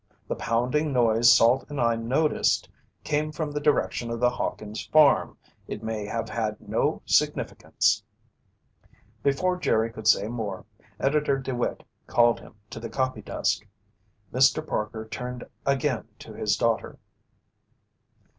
The 0.27 0.35
pounding 0.35 0.91
noise 0.91 1.31
Salt 1.31 1.69
and 1.69 1.79
I 1.79 1.95
noticed, 1.95 2.67
came 3.03 3.31
from 3.31 3.51
the 3.51 3.59
direction 3.59 4.09
of 4.09 4.19
the 4.19 4.31
Hawkins' 4.31 4.83
farm. 4.87 5.37
It 5.67 5.83
may 5.83 6.07
have 6.07 6.27
had 6.27 6.59
no 6.59 7.03
significance." 7.05 8.01
Before 9.21 9.57
Jerry 9.57 9.91
could 9.93 10.07
say 10.07 10.27
more, 10.27 10.65
Editor 10.99 11.37
DeWitt 11.37 11.83
called 12.07 12.39
him 12.39 12.55
to 12.71 12.79
the 12.79 12.89
copy 12.89 13.21
desk. 13.21 13.63
Mr. 14.33 14.65
Parker 14.65 15.07
turned 15.07 15.43
again 15.67 16.07
to 16.17 16.33
his 16.33 16.57
daughter. 16.57 16.97